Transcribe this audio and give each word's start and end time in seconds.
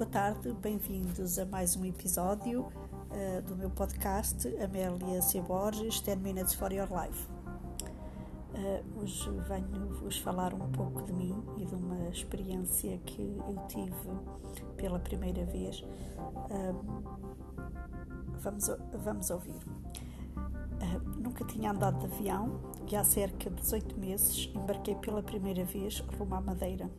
boa 0.00 0.08
tarde, 0.08 0.50
bem-vindos 0.62 1.38
a 1.38 1.44
mais 1.44 1.76
um 1.76 1.84
episódio 1.84 2.62
uh, 2.62 3.42
do 3.46 3.54
meu 3.54 3.68
podcast 3.68 4.48
Amélia 4.56 5.20
C. 5.20 5.42
Borges, 5.42 6.00
10 6.00 6.20
Minutes 6.20 6.54
for 6.54 6.72
Your 6.72 6.88
Life. 6.88 7.28
Uh, 8.54 8.98
hoje 8.98 9.30
venho-vos 9.46 10.16
falar 10.20 10.54
um 10.54 10.72
pouco 10.72 11.02
de 11.02 11.12
mim 11.12 11.44
e 11.58 11.66
de 11.66 11.74
uma 11.74 12.08
experiência 12.08 12.96
que 13.04 13.20
eu 13.46 13.58
tive 13.68 14.72
pela 14.78 14.98
primeira 14.98 15.44
vez. 15.44 15.82
Uh, 15.82 17.04
vamos, 18.38 18.70
vamos 19.04 19.28
ouvir. 19.28 19.60
nunca 21.18 21.44
tinha 21.44 21.72
andado 21.72 21.98
de 21.98 22.06
avião 22.06 22.58
e 22.90 22.96
há 22.96 23.04
cerca 23.04 23.50
de 23.50 23.56
18 23.56 24.00
meses 24.00 24.50
embarquei 24.54 24.94
pela 24.94 25.22
primeira 25.22 25.62
vez 25.66 26.00
rumo 26.16 26.36
à 26.36 26.40
Madeira 26.40 26.90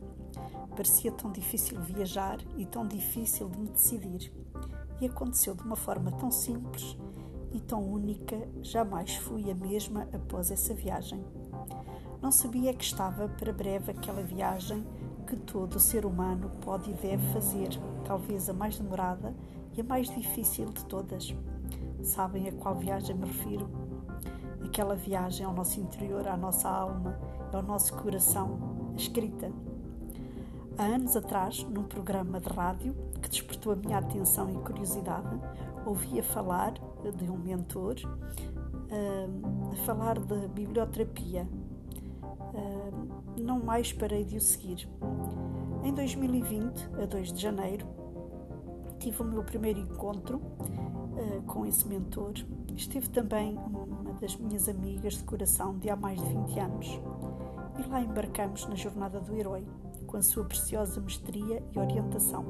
Parecia 0.70 1.12
tão 1.12 1.30
difícil 1.30 1.80
viajar 1.80 2.38
e 2.56 2.64
tão 2.64 2.86
difícil 2.86 3.48
de 3.48 3.58
me 3.58 3.68
decidir. 3.68 4.32
E 5.00 5.06
aconteceu 5.06 5.54
de 5.54 5.62
uma 5.62 5.76
forma 5.76 6.10
tão 6.12 6.30
simples 6.30 6.96
e 7.52 7.60
tão 7.60 7.82
única, 7.82 8.36
jamais 8.62 9.14
fui 9.16 9.50
a 9.50 9.54
mesma 9.54 10.08
após 10.12 10.50
essa 10.50 10.72
viagem. 10.74 11.22
Não 12.20 12.30
sabia 12.30 12.72
que 12.72 12.84
estava 12.84 13.28
para 13.28 13.52
breve 13.52 13.90
aquela 13.90 14.22
viagem 14.22 14.86
que 15.26 15.36
todo 15.36 15.78
ser 15.78 16.06
humano 16.06 16.50
pode 16.60 16.90
e 16.90 16.94
deve 16.94 17.26
fazer, 17.32 17.70
talvez 18.04 18.48
a 18.48 18.52
mais 18.52 18.78
demorada 18.78 19.34
e 19.76 19.80
a 19.80 19.84
mais 19.84 20.08
difícil 20.08 20.66
de 20.66 20.84
todas. 20.84 21.34
Sabem 22.02 22.48
a 22.48 22.52
qual 22.52 22.74
viagem 22.74 23.16
me 23.16 23.26
refiro? 23.26 23.68
Aquela 24.64 24.94
viagem 24.94 25.44
ao 25.44 25.52
nosso 25.52 25.80
interior, 25.80 26.26
à 26.26 26.36
nossa 26.36 26.68
alma, 26.68 27.18
ao 27.52 27.62
nosso 27.62 27.94
coração, 27.94 28.92
escrita 28.96 29.52
Há 30.78 30.84
anos 30.84 31.16
atrás, 31.16 31.62
num 31.64 31.84
programa 31.84 32.40
de 32.40 32.48
rádio 32.48 32.94
que 33.20 33.28
despertou 33.28 33.72
a 33.72 33.76
minha 33.76 33.98
atenção 33.98 34.50
e 34.50 34.54
curiosidade, 34.54 35.38
ouvia 35.84 36.22
falar 36.22 36.72
de 36.72 37.30
um 37.30 37.36
mentor 37.36 37.96
uh, 38.90 39.76
falar 39.84 40.18
de 40.18 40.48
biblioterapia. 40.48 41.46
Uh, 42.22 43.40
não 43.40 43.62
mais 43.62 43.92
parei 43.92 44.24
de 44.24 44.36
o 44.36 44.40
seguir. 44.40 44.88
Em 45.84 45.92
2020, 45.92 46.90
a 47.02 47.06
2 47.06 47.32
de 47.32 47.40
janeiro, 47.40 47.86
tive 48.98 49.22
o 49.22 49.24
meu 49.24 49.44
primeiro 49.44 49.78
encontro 49.78 50.38
uh, 50.38 51.42
com 51.46 51.66
esse 51.66 51.86
mentor. 51.86 52.32
Esteve 52.74 53.10
também 53.10 53.58
uma 53.58 54.14
das 54.14 54.36
minhas 54.36 54.68
amigas 54.68 55.14
de 55.14 55.24
coração 55.24 55.78
de 55.78 55.90
há 55.90 55.96
mais 55.96 56.18
de 56.18 56.28
20 56.28 56.60
anos. 56.60 57.00
E 57.78 57.88
lá 57.88 58.00
embarcamos 58.00 58.66
na 58.66 58.74
jornada 58.74 59.20
do 59.20 59.34
herói 59.34 59.66
com 60.12 60.18
a 60.18 60.22
sua 60.22 60.44
preciosa 60.44 61.00
mestria 61.00 61.62
e 61.74 61.78
orientação. 61.78 62.44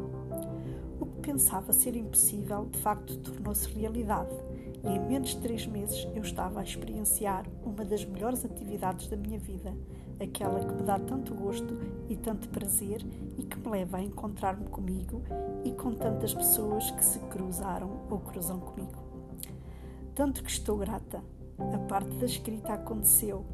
O 0.98 1.06
que 1.06 1.20
pensava 1.20 1.72
ser 1.72 1.94
impossível, 1.94 2.66
de 2.66 2.76
facto, 2.80 3.16
tornou-se 3.18 3.68
realidade, 3.68 4.34
e 4.82 4.88
em 4.88 4.98
menos 4.98 5.28
de 5.30 5.40
três 5.40 5.64
meses 5.64 6.08
eu 6.12 6.22
estava 6.22 6.58
a 6.58 6.64
experienciar 6.64 7.46
uma 7.64 7.84
das 7.84 8.04
melhores 8.04 8.44
atividades 8.44 9.06
da 9.06 9.16
minha 9.16 9.38
vida, 9.38 9.72
aquela 10.20 10.58
que 10.58 10.74
me 10.74 10.82
dá 10.82 10.98
tanto 10.98 11.32
gosto 11.36 11.78
e 12.08 12.16
tanto 12.16 12.48
prazer 12.48 13.00
e 13.38 13.44
que 13.44 13.56
me 13.60 13.68
leva 13.68 13.98
a 13.98 14.02
encontrar-me 14.02 14.68
comigo 14.68 15.22
e 15.64 15.70
com 15.70 15.94
tantas 15.94 16.34
pessoas 16.34 16.90
que 16.90 17.04
se 17.04 17.20
cruzaram 17.20 18.00
ou 18.10 18.18
cruzam 18.18 18.58
comigo. 18.58 18.98
Tanto 20.16 20.42
que 20.42 20.50
estou 20.50 20.78
grata. 20.78 21.22
A 21.72 21.78
parte 21.78 22.10
da 22.16 22.26
escrita 22.26 22.72
aconteceu 22.72 23.46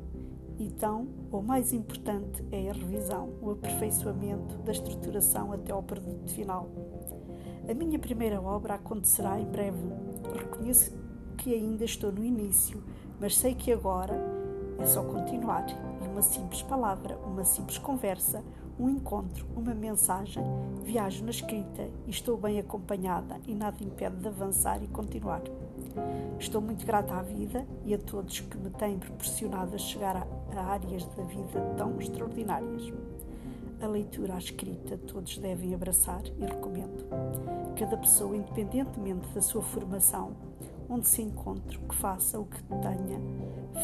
então, 0.59 1.07
o 1.31 1.41
mais 1.41 1.73
importante 1.73 2.45
é 2.51 2.69
a 2.69 2.73
revisão, 2.73 3.33
o 3.41 3.51
aperfeiçoamento 3.53 4.59
da 4.59 4.73
estruturação 4.73 5.53
até 5.53 5.73
ao 5.73 5.83
produto 5.83 6.29
final. 6.31 6.69
A 7.69 7.75
minha 7.75 7.99
primeira 7.99 8.41
obra 8.41 8.75
acontecerá 8.75 9.39
em 9.39 9.47
breve. 9.47 9.87
Reconheço 10.35 10.97
que 11.37 11.55
ainda 11.55 11.85
estou 11.85 12.11
no 12.11 12.25
início, 12.25 12.83
mas 13.21 13.37
sei 13.37 13.55
que 13.55 13.73
agora 13.73 14.15
é 14.79 14.87
só 14.87 15.03
continuar. 15.05 15.67
E 16.03 16.09
uma 16.09 16.23
simples 16.23 16.63
palavra, 16.63 17.17
uma 17.19 17.45
simples 17.45 17.79
conversa, 17.79 18.43
um 18.79 18.89
encontro, 18.89 19.47
uma 19.57 19.75
mensagem, 19.75 20.43
viajo 20.83 21.25
na 21.25 21.31
escrita 21.31 21.89
e 22.07 22.11
estou 22.11 22.37
bem 22.37 22.59
acompanhada 22.59 23.41
e 23.47 23.55
nada 23.55 23.83
impede 23.83 24.17
de 24.17 24.29
avançar 24.29 24.83
e 24.83 24.89
continuar. 24.89 25.43
Estou 26.39 26.61
muito 26.61 26.87
grata 26.87 27.15
à 27.15 27.23
vida 27.23 27.67
e 27.85 27.93
a 27.93 27.99
todos 27.99 28.41
que 28.41 28.57
me 28.57 28.71
têm 28.71 28.99
proporcionado 28.99 29.75
a 29.75 29.79
chegar 29.79 30.17
a, 30.17 30.61
áreas 30.61 31.05
da 31.05 31.23
vida 31.25 31.61
tão 31.77 32.01
extraordinárias. 32.01 32.93
A 33.81 33.87
leitura, 33.87 34.35
a 34.35 34.39
escrita, 34.39 34.99
todos 34.99 35.39
devem 35.39 35.75
abraçar 35.75 36.23
e 36.39 36.45
recomendo. 36.45 37.07
Cada 37.77 37.97
pessoa, 37.97 38.37
independentemente 38.37 39.29
da 39.35 39.41
sua 39.41 39.63
formação, 39.63 40.33
onde 40.89 41.07
se 41.07 41.23
encontre, 41.23 41.79
que 41.79 41.95
faça 41.95 42.41
o 42.41 42.47
que 42.47 42.63
tenha, 42.63 43.21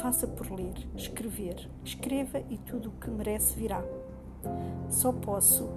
faça 0.01 0.27
por 0.27 0.51
ler, 0.51 0.75
escrever, 0.97 1.69
escreva 1.85 2.41
e 2.49 2.59
tudo 2.59 2.89
o 2.89 2.93
que 2.93 3.11
merece 3.11 3.55
virá. 3.59 3.85
Só 4.89 5.13
posso 5.13 5.69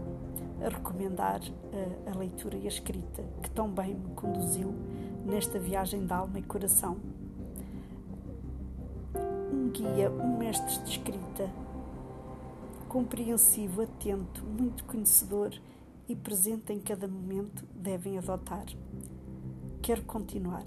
recomendar 0.59 1.41
a, 2.07 2.11
a 2.11 2.17
leitura 2.17 2.57
e 2.57 2.65
a 2.65 2.69
escrita, 2.69 3.23
que 3.41 3.49
tão 3.51 3.69
bem 3.69 3.95
me 3.95 4.15
conduziu 4.15 4.73
nesta 5.27 5.59
viagem 5.59 6.05
de 6.05 6.13
alma 6.13 6.39
e 6.39 6.43
coração. 6.43 6.97
Um 9.53 9.69
guia, 9.69 10.09
um 10.09 10.37
mestre 10.37 10.81
de 10.83 10.91
escrita, 10.91 11.51
compreensivo, 12.87 13.81
atento, 13.81 14.43
muito 14.45 14.85
conhecedor 14.85 15.53
e 16.07 16.15
presente 16.15 16.71
em 16.71 16.79
cada 16.79 17.07
momento, 17.07 17.65
devem 17.75 18.17
adotar. 18.17 18.65
Quero 19.81 20.03
continuar. 20.03 20.65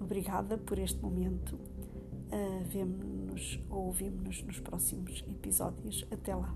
Obrigada 0.00 0.56
por 0.56 0.78
este 0.78 1.00
momento. 1.02 1.56
Uh, 1.56 2.64
Vemo-nos 2.64 3.60
ou 3.68 3.86
ouvimos-nos 3.86 4.42
nos 4.42 4.60
próximos 4.60 5.24
episódios. 5.28 6.06
Até 6.10 6.34
lá. 6.34 6.54